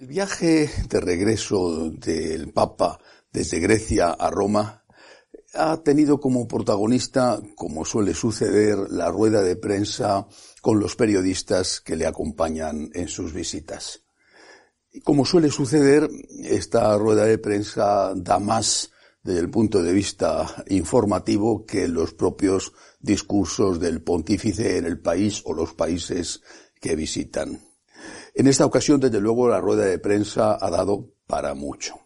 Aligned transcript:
El 0.00 0.06
viaje 0.06 0.70
de 0.88 1.00
regreso 1.00 1.90
del 1.90 2.52
Papa 2.52 3.00
desde 3.32 3.58
Grecia 3.58 4.10
a 4.10 4.30
Roma 4.30 4.84
ha 5.54 5.82
tenido 5.82 6.20
como 6.20 6.46
protagonista, 6.46 7.40
como 7.56 7.84
suele 7.84 8.14
suceder, 8.14 8.78
la 8.90 9.10
rueda 9.10 9.42
de 9.42 9.56
prensa 9.56 10.28
con 10.62 10.78
los 10.78 10.94
periodistas 10.94 11.80
que 11.80 11.96
le 11.96 12.06
acompañan 12.06 12.90
en 12.94 13.08
sus 13.08 13.32
visitas. 13.32 14.04
Como 15.02 15.24
suele 15.24 15.50
suceder, 15.50 16.08
esta 16.44 16.96
rueda 16.96 17.24
de 17.24 17.38
prensa 17.38 18.12
da 18.14 18.38
más 18.38 18.92
desde 19.24 19.40
el 19.40 19.50
punto 19.50 19.82
de 19.82 19.92
vista 19.92 20.64
informativo 20.68 21.66
que 21.66 21.88
los 21.88 22.14
propios 22.14 22.72
discursos 23.00 23.80
del 23.80 24.00
pontífice 24.02 24.78
en 24.78 24.84
el 24.84 25.00
país 25.00 25.42
o 25.44 25.52
los 25.54 25.74
países 25.74 26.40
que 26.80 26.94
visitan. 26.94 27.67
En 28.34 28.46
esta 28.46 28.66
ocasión, 28.66 29.00
desde 29.00 29.20
luego, 29.20 29.48
la 29.48 29.60
rueda 29.60 29.84
de 29.84 29.98
prensa 29.98 30.58
ha 30.60 30.70
dado 30.70 31.10
para 31.26 31.54
mucho. 31.54 31.96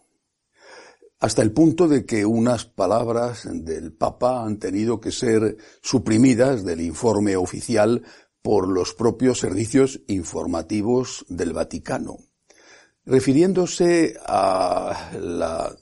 Hasta 1.19 1.41
el 1.41 1.53
punto 1.53 1.87
de 1.87 2.05
que 2.05 2.25
unas 2.25 2.65
palabras 2.65 3.47
del 3.49 3.93
Papa 3.93 4.43
han 4.43 4.59
tenido 4.59 4.99
que 4.99 5.11
ser 5.11 5.57
suprimidas 5.81 6.65
del 6.65 6.81
informe 6.81 7.37
oficial 7.37 8.03
por 8.41 8.67
los 8.67 8.93
propios 8.93 9.39
servicios 9.39 10.01
informativos 10.07 11.25
del 11.29 11.53
Vaticano. 11.53 12.17
Refiriéndose 13.05 14.15
a 14.25 15.11
la 15.17 15.73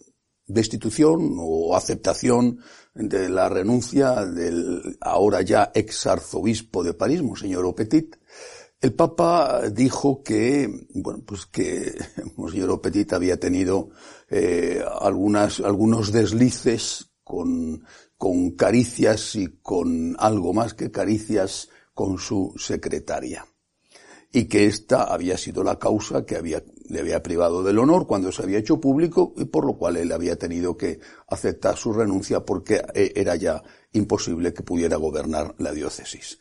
destitución 0.45 1.35
o 1.39 1.75
aceptación 1.75 2.59
de 2.93 3.29
la 3.29 3.49
renuncia 3.49 4.25
del 4.25 4.97
ahora 5.01 5.41
ya 5.41 5.71
ex 5.73 6.05
arzobispo 6.05 6.83
de 6.83 6.93
París, 6.93 7.23
Monseñor 7.23 7.73
Petit, 7.73 8.15
el 8.81 8.93
Papa 8.93 9.69
dijo 9.69 10.23
que, 10.23 10.87
bueno, 10.95 11.21
pues 11.23 11.45
que 11.45 11.93
Monseñor 12.35 12.81
Petit 12.81 13.13
había 13.13 13.39
tenido 13.39 13.91
eh, 14.27 14.83
algunas, 14.99 15.59
algunos 15.59 16.11
deslices 16.11 17.11
con, 17.23 17.83
con 18.17 18.51
caricias 18.51 19.35
y 19.35 19.59
con 19.61 20.15
algo 20.17 20.53
más 20.53 20.73
que 20.73 20.89
caricias 20.89 21.69
con 21.93 22.17
su 22.17 22.55
secretaria. 22.57 23.45
Y 24.33 24.45
que 24.45 24.65
esta 24.65 25.03
había 25.03 25.37
sido 25.37 25.63
la 25.63 25.77
causa 25.77 26.25
que 26.25 26.37
había, 26.37 26.63
le 26.89 27.01
había 27.01 27.21
privado 27.21 27.61
del 27.61 27.77
honor 27.77 28.07
cuando 28.07 28.31
se 28.31 28.41
había 28.41 28.59
hecho 28.59 28.79
público 28.79 29.33
y 29.37 29.45
por 29.45 29.65
lo 29.65 29.77
cual 29.77 29.97
él 29.97 30.11
había 30.11 30.37
tenido 30.37 30.75
que 30.75 30.99
aceptar 31.27 31.77
su 31.77 31.93
renuncia 31.93 32.39
porque 32.45 32.81
eh, 32.95 33.11
era 33.15 33.35
ya 33.35 33.61
imposible 33.91 34.53
que 34.53 34.63
pudiera 34.63 34.95
gobernar 34.95 35.53
la 35.59 35.73
diócesis 35.73 36.39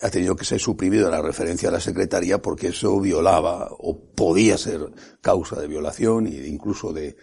ha 0.00 0.10
tenido 0.10 0.36
que 0.36 0.44
ser 0.44 0.60
suprimido 0.60 1.10
la 1.10 1.22
referencia 1.22 1.68
a 1.68 1.72
la 1.72 1.80
secretaría 1.80 2.40
porque 2.42 2.68
eso 2.68 3.00
violaba 3.00 3.68
o 3.70 3.98
podía 4.14 4.58
ser 4.58 4.92
causa 5.20 5.60
de 5.60 5.66
violación 5.66 6.26
e 6.26 6.46
incluso 6.46 6.92
de, 6.92 7.16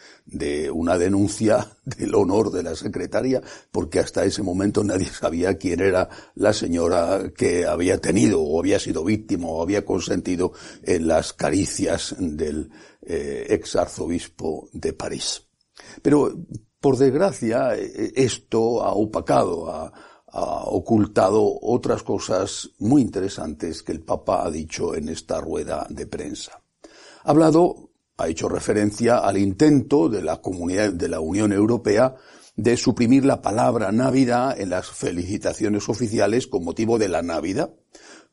una 0.71 0.97
denuncia 0.97 1.77
del 1.85 2.15
honor 2.15 2.51
de 2.51 2.63
la 2.63 2.75
secretaria 2.75 3.41
porque 3.71 3.99
hasta 3.99 4.25
ese 4.25 4.43
momento 4.43 4.83
nadie 4.83 5.07
sabía 5.07 5.57
quién 5.57 5.81
era 5.81 6.09
la 6.35 6.53
señora 6.53 7.31
que 7.35 7.65
había 7.65 7.99
tenido 7.99 8.41
o 8.41 8.59
había 8.59 8.79
sido 8.79 9.03
víctima 9.03 9.47
o 9.47 9.61
había 9.61 9.85
consentido 9.85 10.53
en 10.83 11.07
las 11.07 11.33
caricias 11.33 12.15
del 12.17 12.71
eh, 13.01 13.47
ex 13.49 13.75
arzobispo 13.75 14.69
de 14.73 14.93
París. 14.93 15.47
Pero 16.01 16.33
por 16.79 16.97
desgracia 16.97 17.75
eh, 17.75 18.11
esto 18.15 18.83
ha 18.83 18.93
opacado 18.93 19.69
a 19.69 19.93
ha 20.33 20.63
ocultado 20.65 21.59
otras 21.61 22.01
cosas 22.01 22.71
muy 22.79 23.03
interesantes 23.03 23.83
que 23.83 23.91
el 23.91 24.01
Papa 24.01 24.43
ha 24.43 24.49
dicho 24.49 24.95
en 24.95 25.09
esta 25.09 25.39
rueda 25.39 25.85
de 25.89 26.07
prensa. 26.07 26.63
Ha 27.23 27.29
hablado, 27.29 27.91
ha 28.17 28.27
hecho 28.27 28.49
referencia 28.49 29.19
al 29.19 29.37
intento 29.37 30.09
de 30.09 30.23
la 30.23 30.41
comunidad 30.41 30.91
de 30.91 31.07
la 31.07 31.19
Unión 31.19 31.53
Europea 31.53 32.15
de 32.55 32.77
suprimir 32.77 33.25
la 33.25 33.41
palabra 33.41 33.91
Navidad 33.91 34.59
en 34.59 34.71
las 34.71 34.87
felicitaciones 34.89 35.87
oficiales 35.87 36.47
con 36.47 36.63
motivo 36.63 36.97
de 36.97 37.09
la 37.09 37.21
Navidad. 37.21 37.71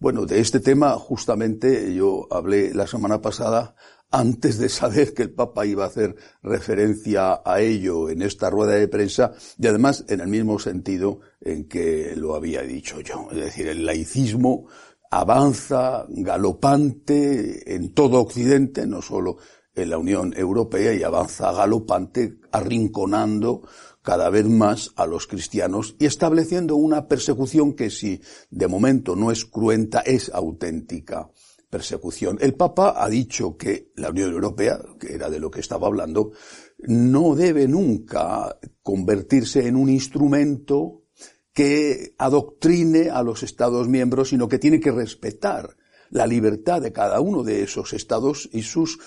Bueno, 0.01 0.25
de 0.25 0.41
este 0.41 0.61
tema 0.61 0.93
justamente 0.93 1.95
yo 1.95 2.27
hablé 2.31 2.73
la 2.73 2.87
semana 2.87 3.21
pasada 3.21 3.75
antes 4.11 4.57
de 4.57 4.71
saber 4.71 5.13
que 5.13 5.25
el 5.25 5.35
Papa 5.35 5.67
iba 5.67 5.85
a 5.85 5.89
hacer 5.89 6.17
referencia 6.43 7.43
a 7.45 7.61
ello 7.61 8.09
en 8.09 8.23
esta 8.23 8.49
rueda 8.49 8.73
de 8.73 8.89
prensa 8.89 9.35
y 9.59 9.67
además 9.67 10.07
en 10.09 10.21
el 10.21 10.29
mismo 10.29 10.59
sentido 10.59 11.21
en 11.43 11.69
que 11.69 12.15
lo 12.17 12.35
había 12.35 12.63
dicho 12.63 13.03
yo. 13.03 13.29
Es 13.31 13.37
decir, 13.37 13.69
el 13.69 13.85
laicismo 13.85 14.69
avanza 15.11 16.07
galopante 16.09 17.75
en 17.75 17.93
todo 17.93 18.23
Occidente, 18.23 18.87
no 18.87 19.03
solo 19.03 19.37
en 19.75 19.91
la 19.91 19.99
Unión 19.99 20.33
Europea, 20.35 20.95
y 20.95 21.03
avanza 21.03 21.53
galopante 21.53 22.39
arrinconando 22.53 23.69
cada 24.03 24.31
vez 24.31 24.47
más 24.47 24.93
a 24.97 25.07
los 25.07 25.27
cristianos 25.27 25.97
y 25.99 26.07
estableciendo 26.07 26.77
una 26.77 27.07
persecución 27.09 27.75
que 27.75 27.91
si 27.91 28.21
de 28.51 28.69
momento 28.69 29.17
no 29.17 29.31
es 29.31 29.45
cruenta, 29.45 30.01
es 30.01 30.31
auténtica 30.33 31.31
persecución. 31.71 32.37
El 32.41 32.55
Papa 32.55 32.95
ha 32.97 33.09
dicho 33.09 33.57
que 33.57 33.93
la 33.97 34.11
Unión 34.11 34.33
Europea, 34.33 34.81
que 34.99 35.15
era 35.15 35.31
de 35.31 35.39
lo 35.39 35.51
que 35.51 35.61
estaba 35.61 35.87
hablando, 35.87 36.33
no 36.79 37.37
debe 37.37 37.69
nunca 37.69 38.59
convertirse 38.83 39.67
en 39.67 39.77
un 39.77 39.89
instrumento 39.89 41.05
que 41.53 42.15
adoctrine 42.19 43.11
a 43.11 43.23
los 43.23 43.43
Estados 43.43 43.89
miembros, 43.89 44.31
sino 44.31 44.49
que 44.49 44.59
tiene 44.59 44.81
que 44.81 44.91
respetar 44.91 45.77
la 46.11 46.27
libertad 46.27 46.81
de 46.83 46.93
cada 46.93 47.21
uno 47.21 47.43
de 47.43 47.63
esos 47.63 47.93
Estados 47.93 48.49
y 48.53 48.63
sus 48.63 48.99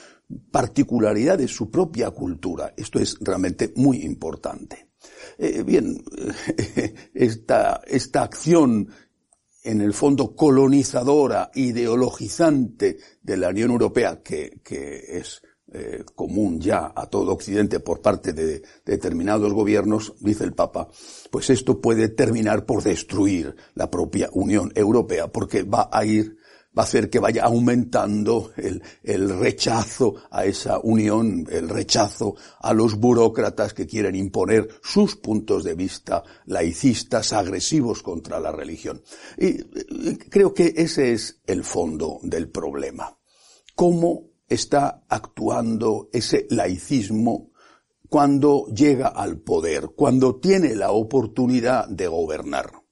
particularidades, 0.52 1.52
su 1.52 1.70
propia 1.70 2.12
cultura. 2.12 2.74
Esto 2.76 3.00
es 3.00 3.18
realmente 3.20 3.74
muy 3.76 4.04
importante. 4.04 4.88
Eh, 5.38 5.64
bien, 5.64 6.04
esta, 7.14 7.82
esta 7.86 8.24
acción 8.24 8.90
en 9.64 9.82
el 9.82 9.94
fondo 9.94 10.36
colonizadora, 10.36 11.52
ideologizante 11.54 12.98
de 13.22 13.38
la 13.38 13.50
Unión 13.50 13.72
Europea, 13.72 14.22
que, 14.22 14.60
que 14.64 15.18
es 15.18 15.42
eh, 15.72 16.04
común 16.14 16.60
ya 16.60 16.92
a 16.94 17.08
todo 17.08 17.32
Occidente 17.32 17.80
por 17.80 18.02
parte 18.02 18.34
de, 18.34 18.46
de, 18.46 18.64
determinados 18.86 19.54
gobiernos, 19.54 20.14
dice 20.20 20.44
el 20.44 20.54
Papa, 20.54 20.90
pues 21.32 21.50
esto 21.50 21.80
puede 21.80 22.10
terminar 22.10 22.66
por 22.66 22.84
destruir 22.84 23.56
la 23.74 23.90
propia 23.90 24.30
Unión 24.34 24.72
Europea, 24.76 25.30
porque 25.30 25.64
va 25.64 25.90
a 25.92 26.06
ir 26.06 26.38
va 26.78 26.84
a 26.84 26.86
hacer 26.86 27.10
que 27.10 27.20
vaya 27.20 27.44
aumentando 27.44 28.52
el, 28.58 28.82
el, 29.04 29.30
rechazo 29.40 30.16
a 30.32 30.46
esa 30.46 30.80
unión, 30.80 31.46
el 31.50 31.70
rechazo 31.70 32.36
a 32.60 32.74
los 32.74 32.96
burócratas 32.96 33.74
que 33.74 33.86
quieren 33.86 34.16
imponer 34.16 34.68
sus 34.82 35.16
puntos 35.16 35.64
de 35.64 35.76
vista 35.76 36.24
laicistas, 36.46 37.34
agresivos 37.34 38.02
contra 38.02 38.40
la 38.40 38.52
religión. 38.52 39.02
Y 39.38 39.64
creo 40.30 40.54
que 40.54 40.74
ese 40.76 41.14
es 41.14 41.42
el 41.46 41.64
fondo 41.64 42.20
del 42.24 42.50
problema. 42.50 43.18
¿Cómo 43.76 44.30
está 44.48 45.04
actuando 45.08 46.10
ese 46.12 46.48
laicismo 46.50 47.52
cuando 48.10 48.68
llega 48.68 49.08
al 49.08 49.40
poder, 49.40 49.90
cuando 49.96 50.40
tiene 50.40 50.76
la 50.76 50.92
oportunidad 50.92 51.88
de 51.88 52.08
gobernar? 52.08 52.83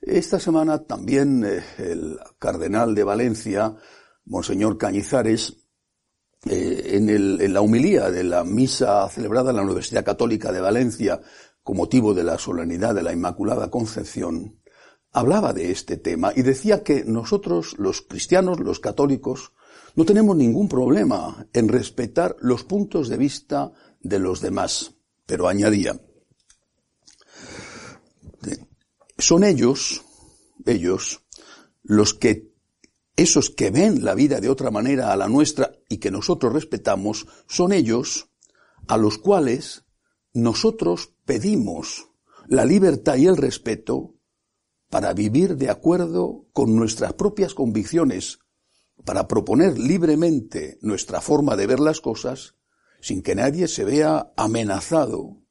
Esta 0.00 0.38
semana 0.38 0.84
también 0.84 1.44
eh, 1.44 1.62
el 1.78 2.18
cardenal 2.38 2.94
de 2.94 3.04
Valencia, 3.04 3.74
Monseñor 4.24 4.78
Cañizares, 4.78 5.56
eh, 6.46 6.90
en, 6.92 7.08
en 7.08 7.52
la 7.52 7.60
humilía 7.60 8.10
de 8.10 8.22
la 8.22 8.44
misa 8.44 9.08
celebrada 9.08 9.50
en 9.50 9.56
la 9.56 9.62
Universidad 9.62 10.04
Católica 10.04 10.52
de 10.52 10.60
Valencia 10.60 11.20
con 11.62 11.76
motivo 11.76 12.14
de 12.14 12.24
la 12.24 12.38
solemnidad 12.38 12.94
de 12.94 13.02
la 13.02 13.12
Inmaculada 13.12 13.70
Concepción, 13.70 14.58
hablaba 15.12 15.52
de 15.52 15.70
este 15.70 15.96
tema 15.96 16.32
y 16.34 16.42
decía 16.42 16.82
que 16.82 17.04
nosotros, 17.04 17.74
los 17.78 18.02
cristianos, 18.02 18.60
los 18.60 18.80
católicos, 18.80 19.52
no 19.94 20.04
tenemos 20.04 20.36
ningún 20.36 20.68
problema 20.68 21.46
en 21.52 21.68
respetar 21.68 22.36
los 22.40 22.64
puntos 22.64 23.08
de 23.08 23.16
vista 23.16 23.72
de 24.00 24.18
los 24.18 24.40
demás, 24.40 24.94
pero 25.26 25.48
añadía, 25.48 26.00
son 29.18 29.44
ellos, 29.44 30.04
ellos, 30.64 31.24
los 31.82 32.14
que, 32.14 32.52
esos 33.16 33.50
que 33.50 33.70
ven 33.70 34.04
la 34.04 34.14
vida 34.14 34.40
de 34.40 34.48
otra 34.48 34.70
manera 34.70 35.12
a 35.12 35.16
la 35.16 35.28
nuestra 35.28 35.72
y 35.88 35.98
que 35.98 36.10
nosotros 36.10 36.52
respetamos, 36.52 37.26
son 37.48 37.72
ellos 37.72 38.30
a 38.86 38.96
los 38.96 39.18
cuales 39.18 39.84
nosotros 40.32 41.12
pedimos 41.24 42.08
la 42.46 42.64
libertad 42.64 43.16
y 43.16 43.26
el 43.26 43.36
respeto 43.36 44.14
para 44.88 45.12
vivir 45.12 45.56
de 45.56 45.68
acuerdo 45.68 46.46
con 46.52 46.74
nuestras 46.74 47.12
propias 47.14 47.54
convicciones, 47.54 48.38
para 49.04 49.28
proponer 49.28 49.78
libremente 49.78 50.78
nuestra 50.80 51.20
forma 51.20 51.56
de 51.56 51.66
ver 51.66 51.80
las 51.80 52.00
cosas 52.00 52.54
sin 53.00 53.22
que 53.22 53.34
nadie 53.34 53.68
se 53.68 53.84
vea 53.84 54.32
amenazado 54.36 55.42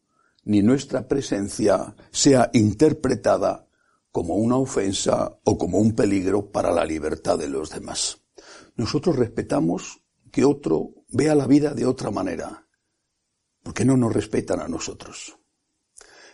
ni 0.47 0.61
nuestra 0.61 1.07
presencia 1.07 1.94
sea 2.09 2.49
interpretada 2.53 3.67
como 4.11 4.35
una 4.35 4.55
ofensa 4.55 5.38
o 5.44 5.57
como 5.57 5.77
un 5.77 5.94
peligro 5.94 6.51
para 6.51 6.71
la 6.71 6.85
libertad 6.85 7.38
de 7.38 7.49
los 7.49 7.69
demás. 7.69 8.21
Nosotros 8.77 9.17
respetamos 9.17 10.01
que 10.31 10.45
otro 10.45 10.94
vea 11.09 11.35
la 11.35 11.47
vida 11.47 11.73
de 11.73 11.85
otra 11.85 12.11
manera, 12.11 12.65
porque 13.61 13.83
no 13.83 13.97
nos 13.97 14.13
respetan 14.13 14.61
a 14.61 14.69
nosotros. 14.69 15.38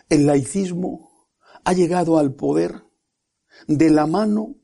El 0.09 0.27
laicismo 0.27 1.27
ha 1.63 1.73
llegado 1.73 2.19
al 2.19 2.35
poder 2.35 2.83
de 3.67 3.89
la 3.89 4.05
mano 4.05 4.57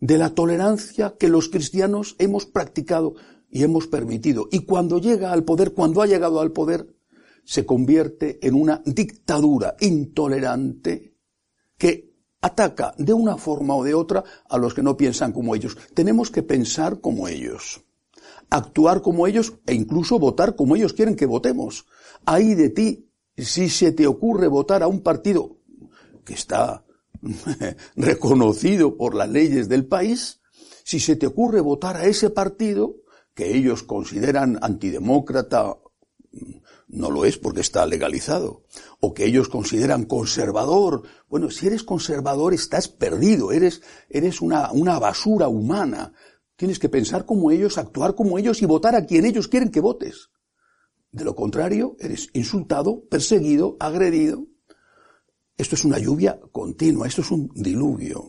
de 0.00 0.18
la 0.18 0.34
tolerancia 0.34 1.14
que 1.16 1.28
los 1.28 1.48
cristianos 1.48 2.16
hemos 2.18 2.46
practicado 2.46 3.14
y 3.48 3.62
hemos 3.62 3.86
permitido. 3.86 4.48
Y 4.50 4.64
cuando 4.64 4.98
llega 4.98 5.32
al 5.32 5.44
poder, 5.44 5.72
cuando 5.72 6.02
ha 6.02 6.06
llegado 6.06 6.40
al 6.40 6.50
poder, 6.50 6.97
se 7.48 7.64
convierte 7.64 8.38
en 8.46 8.54
una 8.54 8.82
dictadura 8.84 9.74
intolerante 9.80 11.14
que 11.78 12.12
ataca 12.42 12.92
de 12.98 13.14
una 13.14 13.38
forma 13.38 13.74
o 13.74 13.82
de 13.82 13.94
otra 13.94 14.22
a 14.50 14.58
los 14.58 14.74
que 14.74 14.82
no 14.82 14.98
piensan 14.98 15.32
como 15.32 15.54
ellos. 15.54 15.74
Tenemos 15.94 16.30
que 16.30 16.42
pensar 16.42 17.00
como 17.00 17.26
ellos, 17.26 17.82
actuar 18.50 19.00
como 19.00 19.26
ellos 19.26 19.54
e 19.64 19.72
incluso 19.72 20.18
votar 20.18 20.56
como 20.56 20.76
ellos 20.76 20.92
quieren 20.92 21.16
que 21.16 21.24
votemos. 21.24 21.86
Ahí 22.26 22.54
de 22.54 22.68
ti, 22.68 23.08
si 23.34 23.70
se 23.70 23.92
te 23.92 24.06
ocurre 24.06 24.46
votar 24.46 24.82
a 24.82 24.86
un 24.86 25.00
partido 25.00 25.56
que 26.26 26.34
está 26.34 26.84
reconocido 27.96 28.94
por 28.94 29.14
las 29.14 29.30
leyes 29.30 29.70
del 29.70 29.86
país, 29.86 30.42
si 30.84 31.00
se 31.00 31.16
te 31.16 31.26
ocurre 31.26 31.62
votar 31.62 31.96
a 31.96 32.04
ese 32.04 32.28
partido 32.28 32.96
que 33.32 33.56
ellos 33.56 33.84
consideran 33.84 34.58
antidemócrata, 34.60 35.78
no 36.88 37.10
lo 37.10 37.24
es 37.24 37.38
porque 37.38 37.60
está 37.60 37.86
legalizado, 37.86 38.64
o 39.00 39.12
que 39.12 39.26
ellos 39.26 39.48
consideran 39.48 40.04
conservador, 40.04 41.02
bueno, 41.28 41.50
si 41.50 41.66
eres 41.66 41.82
conservador 41.82 42.54
estás 42.54 42.88
perdido, 42.88 43.52
eres, 43.52 43.82
eres 44.08 44.40
una, 44.40 44.72
una 44.72 44.98
basura 44.98 45.48
humana. 45.48 46.12
Tienes 46.56 46.78
que 46.78 46.88
pensar 46.88 47.26
como 47.26 47.50
ellos, 47.50 47.78
actuar 47.78 48.14
como 48.14 48.38
ellos 48.38 48.62
y 48.62 48.66
votar 48.66 48.96
a 48.96 49.04
quien 49.04 49.26
ellos 49.26 49.48
quieren 49.48 49.70
que 49.70 49.80
votes. 49.80 50.30
De 51.12 51.24
lo 51.24 51.34
contrario, 51.34 51.96
eres 52.00 52.28
insultado, 52.32 53.04
perseguido, 53.08 53.76
agredido. 53.78 54.46
Esto 55.56 55.74
es 55.74 55.84
una 55.84 55.98
lluvia 55.98 56.40
continua, 56.52 57.06
esto 57.06 57.20
es 57.20 57.30
un 57.30 57.48
diluvio. 57.54 58.26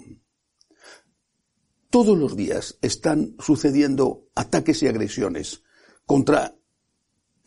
Todos 1.90 2.18
los 2.18 2.36
días 2.36 2.78
están 2.82 3.36
sucediendo 3.40 4.28
ataques 4.36 4.84
y 4.84 4.88
agresiones 4.88 5.64
contra 6.06 6.59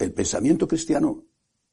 el 0.03 0.13
pensamiento 0.13 0.67
cristiano 0.69 1.25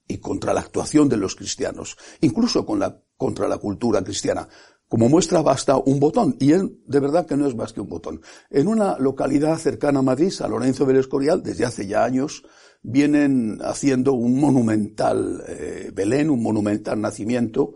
y 0.08 0.18
contra 0.18 0.54
la 0.54 0.62
actuación 0.62 1.08
de 1.08 1.18
los 1.18 1.36
cristianos, 1.36 1.96
incluso 2.22 2.66
contra 2.66 3.48
la 3.48 3.58
cultura 3.58 4.04
cristiana. 4.04 4.48
Como 4.88 5.08
muestra 5.08 5.44
basta 5.44 5.78
un 5.78 6.00
botón, 6.00 6.36
y 6.40 6.52
él 6.52 6.82
de 6.88 7.00
verdad 7.00 7.28
que 7.28 7.38
no 7.38 7.48
es 7.48 7.56
más 7.56 7.74
que 7.74 7.82
un 7.82 7.90
botón. 7.90 8.22
En 8.50 8.68
una 8.68 8.98
localidad 8.98 9.56
cercana 9.60 10.00
a 10.00 10.02
Madrid, 10.02 10.34
a 10.42 10.48
Lorenzo 10.48 10.84
del 10.86 10.98
Escorial, 10.98 11.44
desde 11.44 11.64
hace 11.64 11.86
ya 11.86 12.04
años, 12.04 12.44
vienen 12.82 13.60
haciendo 13.62 14.14
un 14.14 14.40
monumental 14.40 15.44
eh, 15.48 15.92
Belén, 15.94 16.32
un 16.32 16.42
monumental 16.42 17.00
nacimiento, 17.00 17.76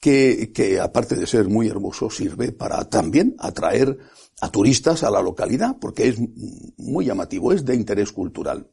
que, 0.00 0.50
que 0.52 0.80
aparte 0.80 1.14
de 1.14 1.28
ser 1.28 1.48
muy 1.48 1.68
hermoso, 1.68 2.10
sirve 2.10 2.50
para 2.50 2.88
también 2.88 3.36
atraer 3.38 3.96
a 4.40 4.50
turistas 4.50 5.04
a 5.04 5.10
la 5.10 5.22
localidad, 5.22 5.76
porque 5.80 6.08
es 6.08 6.18
muy 6.76 7.04
llamativo, 7.04 7.52
es 7.52 7.64
de 7.64 7.76
interés 7.76 8.10
cultural. 8.10 8.68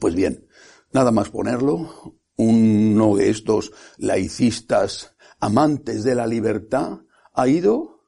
Pues 0.00 0.14
bien, 0.14 0.46
nada 0.92 1.10
más 1.10 1.30
ponerlo, 1.30 2.18
uno 2.36 3.16
de 3.16 3.30
estos 3.30 3.72
laicistas 3.96 5.16
amantes 5.40 6.04
de 6.04 6.14
la 6.14 6.26
libertad 6.26 7.00
ha 7.34 7.48
ido, 7.48 8.04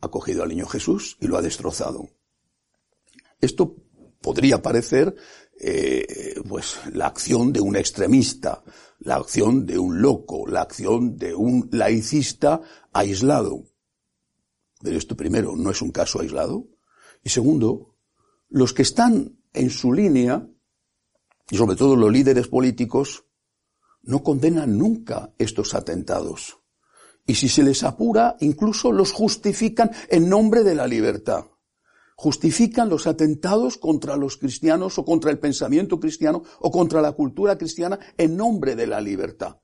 ha 0.00 0.08
cogido 0.08 0.42
al 0.42 0.50
niño 0.50 0.66
Jesús 0.66 1.16
y 1.20 1.26
lo 1.26 1.36
ha 1.36 1.42
destrozado. 1.42 2.08
Esto 3.40 3.76
podría 4.20 4.62
parecer 4.62 5.14
eh, 5.60 6.34
pues 6.48 6.78
la 6.92 7.06
acción 7.06 7.52
de 7.52 7.60
un 7.60 7.76
extremista, 7.76 8.62
la 9.00 9.16
acción 9.16 9.66
de 9.66 9.78
un 9.78 10.00
loco, 10.00 10.46
la 10.46 10.62
acción 10.62 11.16
de 11.16 11.34
un 11.34 11.68
laicista 11.72 12.60
aislado. 12.92 13.64
Pero 14.80 14.98
esto 14.98 15.16
primero 15.16 15.56
no 15.56 15.70
es 15.70 15.82
un 15.82 15.90
caso 15.90 16.20
aislado. 16.20 16.68
Y 17.22 17.30
segundo, 17.30 17.96
los 18.48 18.72
que 18.72 18.82
están 18.82 19.38
en 19.52 19.70
su 19.70 19.92
línea, 19.92 20.48
y 21.50 21.56
sobre 21.56 21.76
todo 21.76 21.96
los 21.96 22.12
líderes 22.12 22.48
políticos, 22.48 23.24
no 24.02 24.22
condenan 24.22 24.78
nunca 24.78 25.32
estos 25.38 25.74
atentados. 25.74 26.58
Y 27.26 27.36
si 27.36 27.48
se 27.48 27.62
les 27.62 27.84
apura, 27.84 28.36
incluso 28.40 28.90
los 28.90 29.12
justifican 29.12 29.90
en 30.08 30.28
nombre 30.28 30.64
de 30.64 30.74
la 30.74 30.86
libertad 30.86 31.46
justifican 32.22 32.88
los 32.88 33.08
atentados 33.08 33.78
contra 33.78 34.16
los 34.16 34.36
cristianos 34.36 34.96
o 34.96 35.04
contra 35.04 35.32
el 35.32 35.40
pensamiento 35.40 35.98
cristiano 35.98 36.44
o 36.60 36.70
contra 36.70 37.02
la 37.02 37.10
cultura 37.10 37.58
cristiana 37.58 37.98
en 38.16 38.36
nombre 38.36 38.76
de 38.76 38.86
la 38.86 39.00
libertad. 39.00 39.56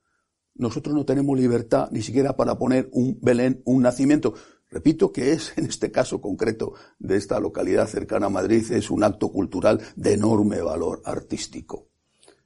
Nosotros 0.55 0.93
no 0.93 1.05
tenemos 1.05 1.39
libertad 1.39 1.89
ni 1.93 2.03
siquiera 2.03 2.37
para 2.37 2.59
poner 2.59 2.89
un 2.91 3.17
Belén, 3.23 3.63
un 3.65 3.83
nacimiento. 3.83 4.35
Repito 4.71 5.13
que 5.13 5.33
es, 5.33 5.53
en 5.57 5.67
este 5.67 5.91
caso 5.91 6.21
concreto 6.21 6.75
de 6.99 7.17
esta 7.17 7.41
localidad 7.41 7.89
cercana 7.89 8.27
a 8.27 8.31
Madrid, 8.31 8.71
es 8.73 8.91
un 8.91 9.03
acto 9.05 9.31
cultural 9.33 9.81
de 9.97 10.15
enorme 10.15 10.61
valor 10.61 11.03
artístico. 11.05 11.89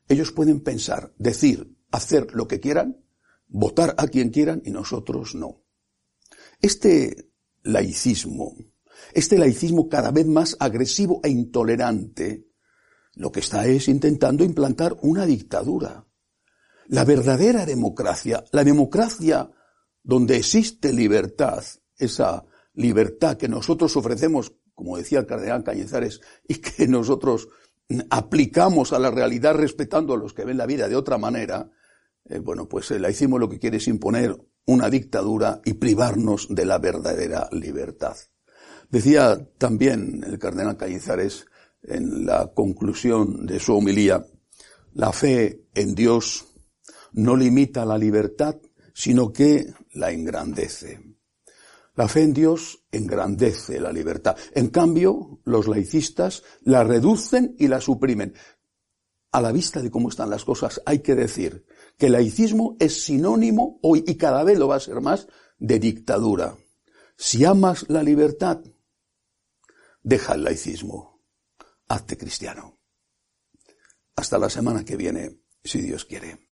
Ellos 0.09 0.33
pueden 0.33 0.61
pensar, 0.61 1.13
decir, 1.19 1.77
hacer 1.91 2.29
lo 2.35 2.47
que 2.47 2.61
quieran, 2.61 3.05
votar 3.49 3.95
a 3.99 4.07
quien 4.07 4.31
quieran 4.31 4.63
y 4.65 4.71
nosotros 4.71 5.35
no. 5.35 5.63
Este 6.61 7.31
laicismo, 7.63 8.55
este 9.15 9.39
laicismo 9.39 9.89
cada 9.89 10.11
vez 10.11 10.27
más 10.27 10.57
agresivo 10.61 11.21
e 11.23 11.29
intolerante, 11.29 12.47
lo 13.15 13.31
que 13.31 13.41
está 13.41 13.67
es 13.67 13.89
intentando 13.89 14.45
implantar 14.45 14.97
una 15.03 15.27
dictadura. 15.27 16.07
La 16.87 17.05
verdadera 17.05 17.67
democracia, 17.67 18.45
la 18.53 18.65
democracia 18.65 19.51
donde 20.03 20.37
existe 20.37 20.93
libertad, 20.93 21.63
esa 21.99 22.45
libertad 22.75 23.37
que 23.37 23.49
nosotros 23.49 23.97
ofrecemos, 23.97 24.53
como 24.75 24.97
decía 24.97 25.21
el 25.21 25.27
cardenal 25.27 25.65
Cañizares, 25.65 26.21
y 26.47 26.57
que 26.57 26.89
nosotros 26.89 27.49
aplicamos 28.11 28.93
a 28.93 28.99
la 28.99 29.11
realidad 29.11 29.55
respetando 29.55 30.15
a 30.15 30.17
los 30.17 30.33
que 30.33 30.45
ven 30.45 30.57
la 30.57 30.67
vida 30.67 30.89
de 30.89 30.97
otra 30.97 31.19
manera, 31.19 31.71
eh, 32.25 32.39
bueno, 32.39 32.69
pues 32.69 32.91
el 32.91 33.03
laicismo 33.03 33.39
lo 33.39 33.49
que 33.49 33.59
quiere 33.59 33.77
es 33.79 33.89
imponer 33.89 34.37
una 34.65 34.89
dictadura 34.89 35.61
y 35.65 35.75
privarnos 35.75 36.47
de 36.49 36.65
la 36.65 36.79
verdadera 36.79 37.49
libertad. 37.53 38.17
Decía 38.91 39.49
también 39.59 40.23
el 40.27 40.39
cardenal 40.39 40.77
Cañizares 40.77 41.47
en 41.83 42.27
la 42.27 42.53
conclusión 42.55 43.47
de 43.47 43.59
su 43.59 43.75
homilía, 43.75 44.25
la 44.95 45.13
fe 45.13 45.65
en 45.75 45.95
Dios 45.95 46.47
no 47.13 47.37
limita 47.37 47.85
la 47.85 47.99
libertad, 47.99 48.57
sino 48.95 49.33
que 49.33 49.73
la 49.95 50.11
engrandece. 50.11 51.01
La 51.95 52.09
fe 52.09 52.23
en 52.23 52.33
Dios 52.33 52.85
engrandece 52.91 53.81
la 53.81 53.93
libertad. 53.93 54.37
En 54.55 54.69
cambio, 54.69 55.41
los 55.45 55.69
laicistas 55.69 56.43
la 56.63 56.85
reducen 56.85 57.55
y 57.59 57.69
la 57.69 57.81
suprimen. 57.81 58.35
A 59.31 59.41
la 59.41 59.53
vista 59.53 59.83
de 59.83 59.91
cómo 59.91 60.09
están 60.09 60.31
las 60.31 60.45
cosas, 60.45 60.81
hay 60.87 61.01
que 61.01 61.15
decir 61.15 61.65
que 61.99 62.07
el 62.07 62.13
laicismo 62.13 62.77
es 62.81 63.05
sinónimo 63.05 63.79
hoy 63.83 64.05
y 64.07 64.17
cada 64.17 64.45
vez 64.45 64.59
lo 64.59 64.69
va 64.69 64.77
a 64.77 64.81
ser 64.81 65.01
más 65.01 65.29
de 65.59 65.79
dictadura. 65.79 66.57
Si 67.17 67.45
amas 67.45 67.87
la 67.89 68.03
libertad, 68.03 68.63
Deja 70.03 70.35
el 70.35 70.43
laicismo. 70.43 71.23
Hazte 71.89 72.17
cristiano. 72.17 72.81
Hasta 74.17 74.39
la 74.39 74.51
semana 74.51 74.85
que 74.85 74.97
viene, 74.97 75.43
si 75.63 75.81
Dios 75.81 76.05
quiere. 76.05 76.52